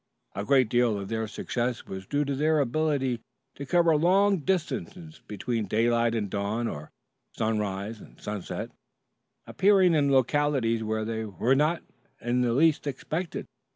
A 0.33 0.43
great 0.43 0.67
deal 0.67 0.97
of 0.97 1.09
their 1.09 1.27
success 1.27 1.85
was 1.85 2.07
due 2.07 2.25
to 2.25 2.33
their 2.33 2.57
ability 2.57 3.19
to 3.53 3.67
cover 3.67 3.95
long 3.95 4.39
distances 4.39 5.21
between 5.27 5.67
daylight 5.67 6.15
and 6.15 6.27
dawn 6.27 6.67
or 6.67 6.89
sunrise 7.37 8.01
and 8.01 8.19
sunset, 8.19 8.71
appearing 9.45 9.93
in 9.93 10.11
localities 10.11 10.83
where 10.83 11.05
they 11.05 11.23
were 11.25 11.53
not 11.53 11.83
in 12.19 12.41
the 12.41 12.53
least 12.53 12.87
expected. 12.87 13.45